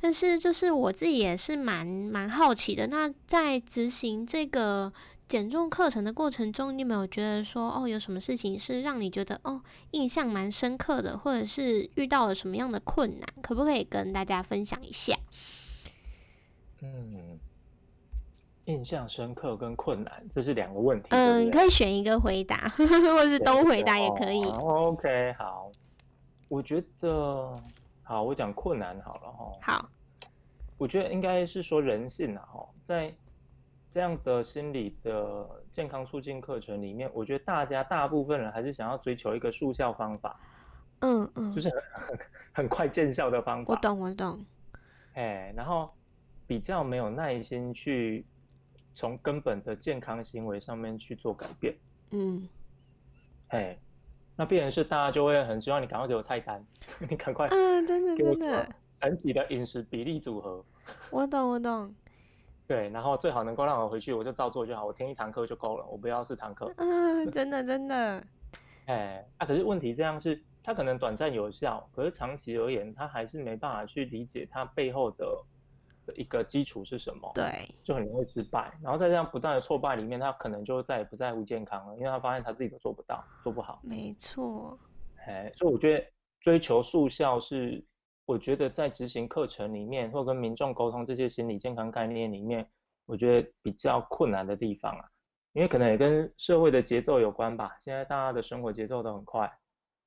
[0.00, 2.86] 但是就是我自己也是蛮蛮好奇的。
[2.88, 4.92] 那在执行这个。
[5.32, 15.16] 减重课程的过程中，你有没有觉得说，哦，有什么事情是让你觉得哦印象蛮深刻的，或者是遇到了什么样的困难，可不可以跟大家分享一下？
[16.82, 17.38] 嗯，
[18.66, 21.08] 印象深刻跟困难，这是两个问题。
[21.12, 24.44] 嗯，你可以选一个回答， 或者是都回答也可以。
[24.44, 25.72] 哦，OK，好，
[26.48, 27.56] 我觉得
[28.02, 29.50] 好，我讲困难好了哈。
[29.62, 29.88] 好，
[30.76, 33.10] 我觉得应该是说人性啊，哈，在。
[33.92, 40.40] 这样的心理的健康促进课程里面，我觉得大家大部分人还是想要追求一个速效方法，
[41.00, 42.18] 嗯嗯，就是很
[42.54, 43.70] 很快见效的方法。
[43.74, 44.42] 我懂我懂。
[45.12, 45.92] 哎，然后
[46.46, 48.24] 比较没有耐心去
[48.94, 51.76] 从根本的健康行为上面去做改变。
[52.12, 52.48] 嗯。
[53.48, 53.78] 哎，
[54.36, 56.64] 那必然是大家就会很希望你赶快给我菜单，
[57.10, 60.64] 你赶快，嗯，真的真的，整体的饮食比例组合。
[61.10, 61.94] 我 懂我懂。
[62.66, 64.86] 对，然后最好能够让我回去，我就照做就好。
[64.86, 66.72] 我听一堂课就够了，我不要四堂课。
[66.76, 68.24] 嗯，真的真的。
[68.86, 75.44] 哎，啊，可是问题这样是，他可能短暂有效，可是长期而言，他还是没办法去理解他背后的
[76.14, 77.30] 一个基础是什么。
[77.34, 78.72] 对，就很容易失败。
[78.82, 83.80] 然后在这样不断的挫败里面，他可能就再也不在乎健康了，因为他发现他自己都做不到，做不好。
[83.82, 84.78] 没错。
[85.26, 86.04] 哎，所以我觉得
[86.40, 87.84] 追求速效是。
[88.24, 92.66] 我觉得在执行课程里面，或跟民众沟通这些心理健康概念里面，
[93.06, 95.04] 我觉得比较困难的地方啊，
[95.52, 97.76] 因为可能也跟社会的节奏有关吧。
[97.80, 99.52] 现在大家的生活节奏都很快，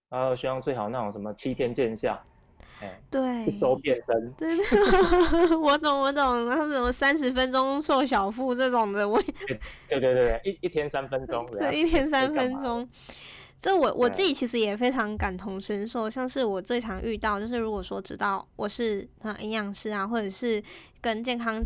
[0.10, 2.18] 然后希望最好那种什么七天见效，
[2.80, 4.58] 哎，对，一周变身，对，
[5.60, 12.90] 我懂我懂，然后什么三十分钟瘦小腹这种的，我也，对对对，一一天三分钟，对，一天三分钟。
[13.58, 20.62] 这我我自己其实也非常感同身受，像是我最常遇到，就是如果说知道我是啊营养师啊，或者是
[21.02, 21.60] 跟健康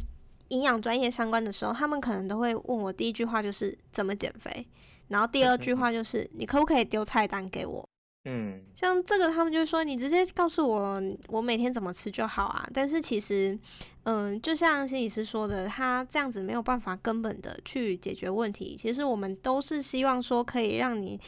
[0.49, 4.65] 营养专业相关的时候，他们可能都会问我第一句话就是怎么减肥，
[5.09, 7.89] 然后第二句话 就是你可不可以丢菜单给我？
[8.25, 13.57] 嗯，像这个他们就说你直接告诉我我每天怎么吃就好啊，但是其实
[14.03, 18.77] 嗯，就像心理师说的，他这样子没有办法根本的去解决问题。
[18.79, 21.19] 其实我们都是希望说可以让你。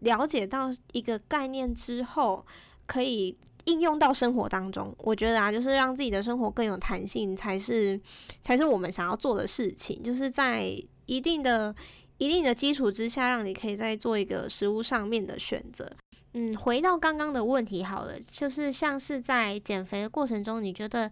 [0.00, 2.44] 了解到一个概念之后，
[2.86, 4.94] 可以应用到生活当中。
[4.98, 8.00] 我觉得啊，就是让自己的生活更有弹性，才是
[8.42, 10.00] 才是我们想要做的事情。
[10.02, 10.70] 就是在
[11.06, 11.74] 一定的
[12.18, 15.90] 一定的基础之下，让你可以再做一个食物上面的选择。
[16.34, 21.10] 嗯，回到刚刚的问题好了，就是像是在减肥的过程中，你觉得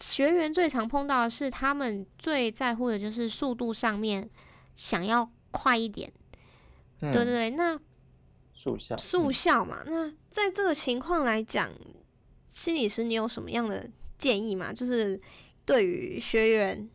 [0.00, 4.28] 学员最常碰到的是他们最在乎的就是速度上面
[4.74, 6.12] 想要快一点。
[7.00, 7.78] 对对对，那。
[8.66, 9.84] 速效，速效嘛。
[9.86, 11.70] 那在这个情况来讲，
[12.48, 13.88] 心理师你有什么样的
[14.18, 14.72] 建议吗？
[14.72, 15.20] 就是
[15.64, 16.90] 对于学员，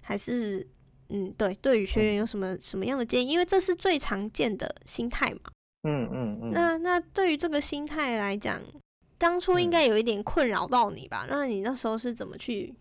[0.00, 0.66] 还是
[1.10, 3.30] 嗯，对，对于学员有什么什么样的建议？
[3.30, 5.52] 因为这是最常见的心态嘛。
[5.84, 6.50] 嗯嗯嗯。
[6.52, 8.60] 那那对于这个心态来讲，
[9.16, 11.28] 当初应该有一点困扰到你吧？
[11.30, 12.74] 那你那时候是怎么去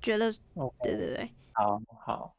[0.00, 0.32] 觉得？
[0.80, 2.36] 对对对，好好，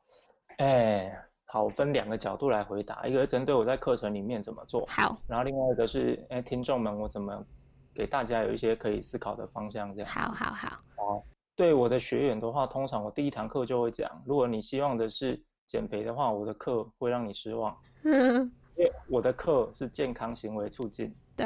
[0.60, 1.14] 哎。
[1.54, 7.46] 好，分两个角度来回答，一个是针对我在课程里面怎么做，好，然后另外一个是，哎，听众们，我怎么
[7.94, 10.10] 给大家有一些可以思考的方向，这样。
[10.10, 10.70] 好好好。
[10.96, 11.24] 好，
[11.56, 21.16] 对我的学员的话，通常我第一堂课就会讲，如果你希望的是减肥的话，我的课会让你失望， 因为我的课是健康行为促进。
[21.38, 21.46] 对。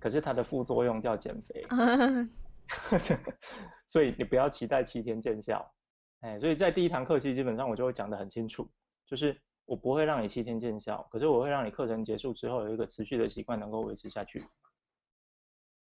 [0.00, 1.64] 可是它的副作用叫减肥，
[3.86, 5.64] 所以你不要期待七天见效。
[6.22, 8.68] 哎，所以在第一堂课期基本上我就会讲得很清楚，
[9.12, 14.42] 就是我不会让你七天见效，可是我会让你课程结束之后有一个持续的习惯能够维持下去。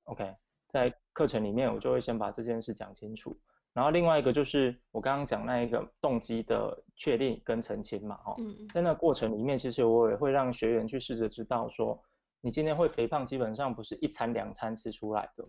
[0.05, 0.35] OK，
[0.69, 3.35] 在课程里面我就会先把这件事讲清楚，
[3.73, 8.37] 然后另外一个就是我刚刚讲那一个动机的确定跟澄清嘛，哦，
[8.75, 11.99] 在那过程里面其实我也会让学员去试着知道说，
[12.43, 15.49] 你今天会肥胖基本上不是一餐两餐吃出来的，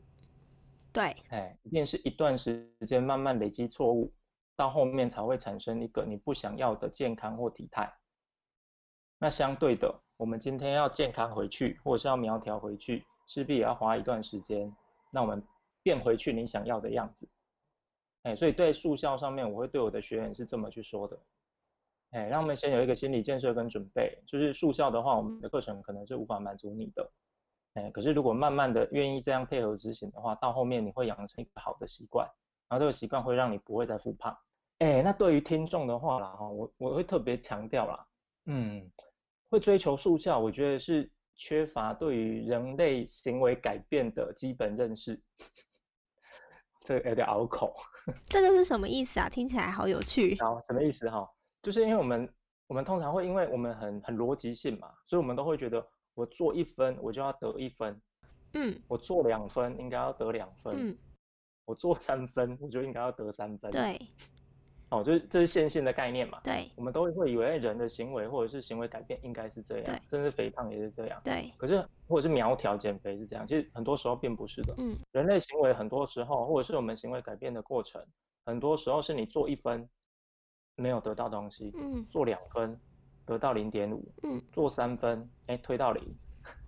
[0.94, 4.10] 对，哎，一定是一段时间慢慢累积错误。
[4.58, 7.94] 到后面才会产生一个你不想要的健康或体态。
[9.20, 14.76] 那相对的，我们今天要健康回去，或者是要苗条回去，势必也要花一段时间。
[15.12, 15.42] 那我们
[15.82, 17.30] 变回去你想要的样子。
[18.24, 21.18] 哎，所以对速效上面，我会对我的学员是这么去说的。
[22.12, 27.12] 哎，让我们先有一个心理建设跟准备，就是速效的话，我们的课程可能是无法满足你的。
[27.76, 32.28] 哎，可是如果慢慢的愿意这样配合执行的话，到后面你会养成一个好的习惯，
[32.68, 34.38] 然后这个习惯会让你不会再复胖。
[34.80, 38.08] 哎，那对于听众的话啦，哈，我我会特别强调啦，
[38.46, 38.92] 嗯，
[39.50, 45.20] 会追求速效，我觉得是缺乏对于人类行为改变的基本认识，
[46.82, 47.76] 这个有点拗口。
[48.30, 49.28] 这个是什么意思啊？
[49.28, 50.40] 听起来好有趣。
[50.40, 51.28] 好，什么意思哈？
[51.64, 52.34] 就是因为我们
[52.68, 58.00] 我们通常会因为我们很很逻辑性嘛，所以我们都会觉得我做一分我就要得一分，
[58.54, 60.98] 嗯，我做两分应该要得两分，嗯，
[61.66, 64.00] 我做三分我就应该要得三分，对。
[64.90, 66.40] 哦，就是这是线性的概念嘛？
[66.44, 71.20] 对，我们都会以为人的行为或者是行为改变应该是这样，对，甚至肥胖也是这样。
[71.26, 74.74] 对，可是或者是苗条减肥是这样，其实很多时候并不是的。
[74.78, 78.02] 嗯，人类行为很多时候，或者是我们行为改变的过程，
[78.46, 79.88] 很多时候是你做一分
[80.78, 82.80] 没有得到东西，嗯，做两分
[83.26, 86.02] 得到零点五，嗯，做三分哎推到零，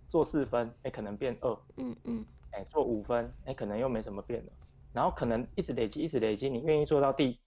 [0.09, 4.51] 做四分哎可能变二，嗯嗯，哎做五分哎可能又没什么变了，
[4.91, 7.39] 然后可能一直累积一直累积，你愿意做到第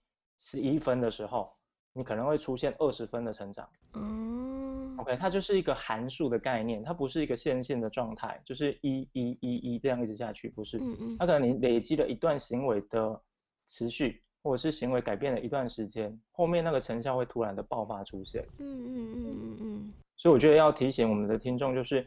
[0.45, 1.55] 十一分的时候，
[1.93, 3.65] 你可能会出现二十分的成长。
[3.93, 10.77] 嗯，OK，它就是一个函数的概念，它不是一个线性的状态，就是一一一一这样一直下去，不是。
[10.79, 11.17] 嗯嗯。
[11.17, 13.21] 它可能你累积了一段行为的
[13.67, 18.45] 持续，或者是行为改变了一段时间，后面那个成效会突然的爆发出现。
[18.57, 19.93] 嗯嗯嗯嗯嗯。
[20.17, 22.05] 所以我觉得要提醒我们的听众，就是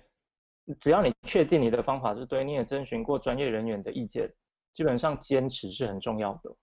[0.78, 4.30] 只要你确定你的方法是对，你也征询过专业人员的意见，
[4.74, 6.54] 基本上坚持是很重要的。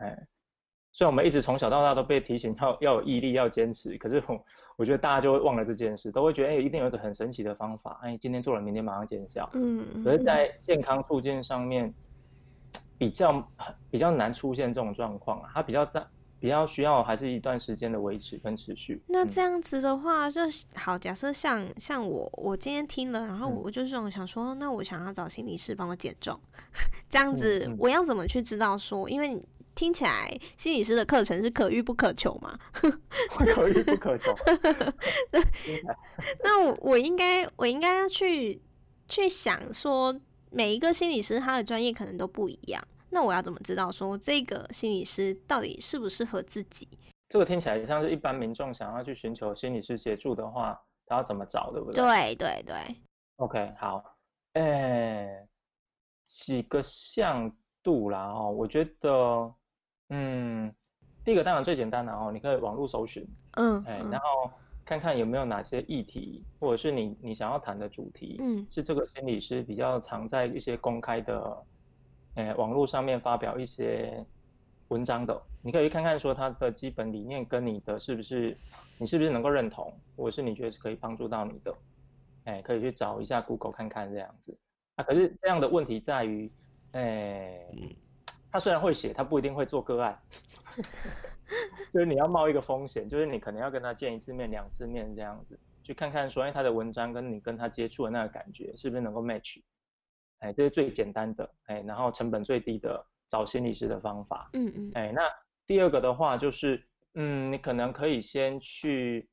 [0.00, 0.26] 哎。
[0.92, 3.96] 所以我们一直从小到大都被提醒要要有毅力，要坚持。
[3.96, 4.44] 可是我
[4.76, 9.48] 我觉得大家就会忘了这件事，都会觉得哎，一定有一个很神奇的方法，哎，今天做了，明天马上见效。
[9.52, 9.84] 嗯。
[10.02, 11.94] 可是，在健康促进上面，
[12.98, 13.48] 比较
[13.90, 16.04] 比较难出现这种状况啊，它比较在
[16.40, 19.00] 比较需要还是一段时间的维持跟持续。
[19.06, 20.40] 那这样子的话，就
[20.74, 20.98] 好。
[20.98, 26.38] 假设像像我，我今天听了，然后我就是想说，嗯、那我想要找心理师帮我减重，
[27.08, 29.40] 这样子我要怎么去知道说，因为。
[29.74, 32.58] 听起来心理师的课程是可遇不可求吗？
[33.54, 34.34] 可遇不可求。
[36.44, 38.60] 那我我应该我应该要去
[39.08, 40.14] 去想说，
[40.50, 42.82] 每一个心理师他的专业可能都不一样。
[43.10, 46.86] 那我要怎么知道说这个心理师到底适不适合自己？
[47.28, 52.02] 这个听起来像是一般民众想要去寻求心理师协助的话，他要怎么找，对不对？
[52.04, 52.96] 对对对。
[53.36, 54.04] OK，好。
[54.52, 55.48] 哎、欸，
[56.26, 57.50] 几个向
[57.82, 59.54] 度啦哦，我觉得。
[60.12, 60.72] 嗯，
[61.24, 64.50] 第一个当然最简单的哦，你可以网络搜寻，嗯，哎，然后
[64.84, 71.62] 看看有没有哪些议题，或者是你你想要谈的主题，嗯，是这个心理师比较常在一些公开的，
[72.34, 74.26] 哎，网络上面发表一些
[74.88, 78.56] 文章的，你可以去看看说他的基本理念跟你的是不是，
[78.98, 81.72] 你是不是能够认同，或者是你觉得是可以帮助到你的，
[82.46, 84.58] 哎，可以去找一下 Google 看看这样子，
[84.96, 86.50] 啊，可是这样的问题在于，
[86.90, 87.64] 哎。
[88.52, 90.20] 他虽然会写，他不一定会做个案，
[91.92, 99.62] 就是你要冒一个风险，就是你可能要跟他见一次面、两次面这样子，去看看说，哎，他的文章跟你跟他接触的那个感觉是不是能够 match，
[100.38, 105.22] 哎，这是最简单的，哎，然后成本最低的找心理师的方法，嗯嗯，哎，那
[105.66, 106.84] 第二个的话就是，
[107.14, 109.28] 嗯，你可能可以先去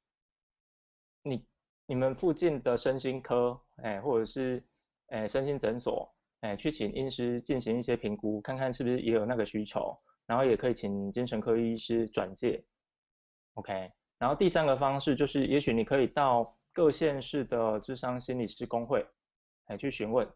[1.23, 1.43] 你
[1.87, 4.63] 你们附近的身心科，哎，或者是
[5.07, 6.13] 哎身心诊所。
[6.41, 12.63] 哎，去请医师进行一些评估，看看是不是也有那个需求，然后也可以请精神科医师转介
[13.55, 13.91] ，OK。
[14.19, 19.05] 然后第三个方式就是，也许你可以到各县市的智商心理师工会，
[19.65, 20.27] 哎，去询问，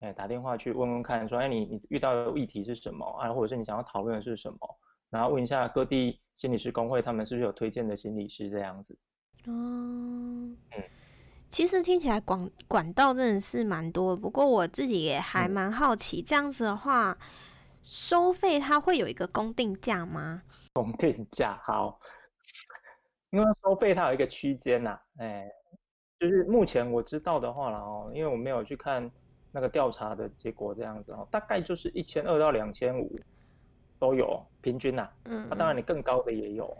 [0.00, 3.32] 哎，打电话去问问看，说，哎，你你遇到的议题是什么啊？
[3.32, 4.58] 或者是你想要讨论的是什么？
[5.10, 8.96] 然后问一下各地心理师工会，他们是不是有推荐的心理师这样子？
[9.46, 10.56] 哦，嗯。
[11.50, 17.16] 其实听起来管管道真的是蛮多的，不过我自己也还蛮好奇，这样子的话，
[17.82, 20.42] 收费它会有一个公定价吗？
[20.74, 21.98] 公定价 好，
[23.30, 25.50] 因为收费它有一个区间呐，哎，
[26.20, 29.10] 就是目前我知道的话了哦，因为我没有去看
[29.50, 33.18] 那个调查的结果这样子哦，大概就是一千二到两千五
[33.98, 36.76] 都有平均呐，嗯，那当然你更高的也有。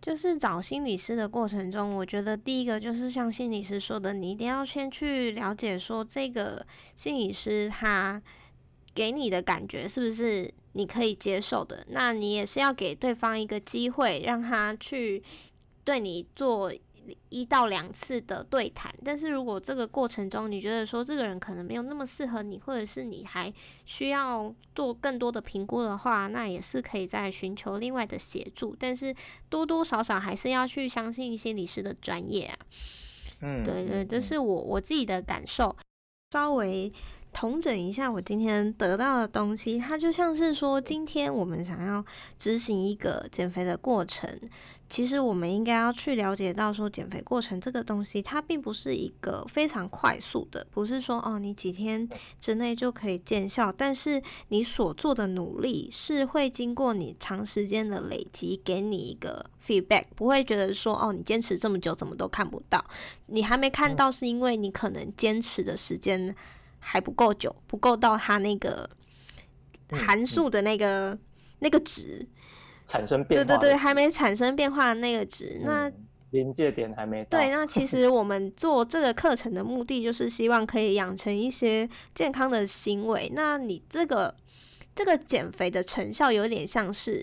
[0.00, 8.22] 就是找心理师的过程中，我觉得第一个就是像心理师说的，你一定要先去了解说这个心理师他
[8.94, 11.84] 给你的感觉是不是你可以接受的。
[11.90, 15.22] 那你也是要给对方一个机会，让他去
[15.84, 16.72] 对你做。
[17.28, 23.52] 一到两次的对谈，但是如果这个过程中你觉得说这个人可能没有那么适合你，或者是你还
[23.84, 28.76] 需要做更多的评估的话，那也是可以再寻求另外的协助。
[28.78, 29.14] 但是
[29.48, 32.58] 多多少少还是要去相信心理师的专业啊。
[33.40, 35.76] 嗯，对对，这是我我自己的感受，
[36.32, 36.92] 稍微。
[37.32, 42.04] 统整一下我今天得到的东西，它就像是说，今天我们想要
[42.38, 44.28] 执行一个减肥的过程，
[44.88, 52.08] 其实我们应该要去了解到说，减肥过程这个东西，它并不是一个非常快速的，不是说哦，你几天
[52.40, 62.84] 之内就可以见效，但是你所做的努力是会经过你长时间的累积，给你一个 feedback，不会觉得说哦，你坚持这么久怎么都看不到，
[63.26, 66.34] 你还没看到是因为你可能坚持的时间。
[66.78, 68.88] 还不够久，不够到它那个
[69.90, 71.18] 函数的那个、
[71.60, 72.26] 那个值
[72.86, 73.44] 产生变化。
[73.44, 75.92] 对对对，还没产生变化的那个值，嗯、那
[76.30, 77.38] 临界点还没到。
[77.38, 83.30] 对，那其实 我们做这个课程的目的，就是希望可以养成一些健康的行为。
[83.34, 84.34] 那你这个
[84.94, 87.22] 这个减肥的成效，有点像是，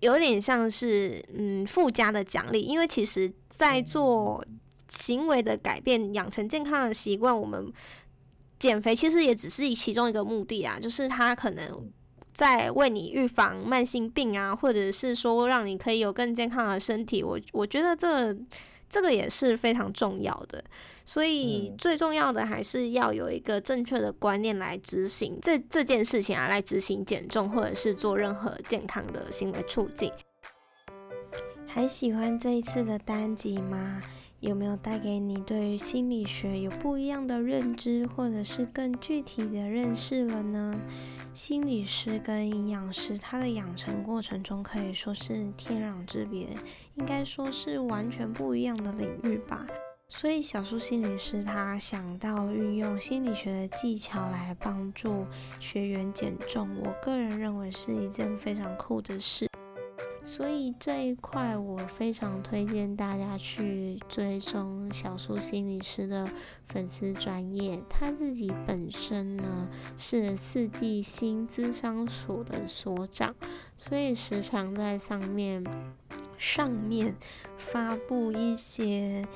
[0.00, 4.44] 有点像是嗯附加的奖励，因为其实在做
[4.88, 7.72] 行为的改变，养成健康的习惯，我们。
[8.60, 11.90] 减肥其实也只是其中一个目的啊，就是它可能
[12.32, 17.24] 在为你预防慢性病啊，或者是说让你可以有更健康的身体。
[17.24, 18.36] 我我觉得这
[18.88, 20.62] 这个也是非常重要的，
[21.04, 30.12] 所以最重要的还是要有一个正确的观念来执行这这件事情啊，来执行减重或者是做任何健康的行为促进。
[31.66, 34.02] 还喜欢这一次的单集吗？
[34.40, 40.80] 有没有带给你对心理学有不一样的认知，或者是更具体的认识了呢？
[41.34, 46.48] 心理师跟营养师，他的养成过程中可以说是天壤之别，
[46.94, 49.66] 应该说是完全不一样的领域吧。
[50.08, 55.26] 所以小树心理师他想到运用心理学的技巧来帮助
[55.60, 59.49] 学员减重，我个人认为是一件非常酷的事。
[60.30, 66.30] 所以这一块我非常推荐大家去追踪小树心理师的
[66.68, 73.34] 粉丝专业，他自己本身呢是四季心咨商所的所长，
[73.76, 75.64] 所以时常在上面
[76.38, 77.16] 上面
[77.58, 79.26] 发布一些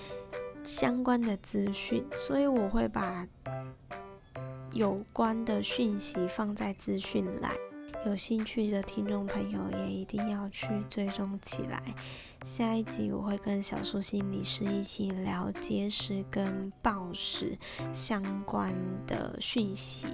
[0.63, 3.27] 相关的资讯，所以我会把
[4.73, 7.74] 有关的讯息放在资讯栏。
[8.07, 11.83] 有兴趣的听众朋友也一定要去追踪起来。
[12.45, 17.59] 下一集我会跟小树心理师一起聊节食跟暴食
[17.93, 18.75] 相关
[19.07, 20.07] 的讯息，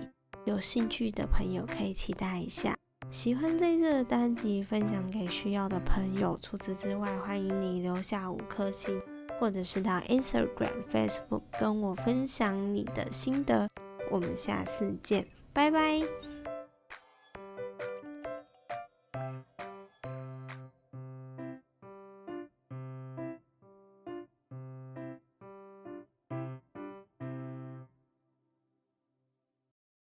[0.44, 2.76] 有兴趣的朋友可以期待一下。
[3.10, 6.38] 喜欢这次的单集，分享给需要的朋友。
[6.40, 9.02] 除此之外，欢迎你留下五颗星，
[9.40, 13.68] 或者是到 Instagram、Facebook 跟我分享你的心得。
[14.12, 16.29] 我们下次见，拜拜。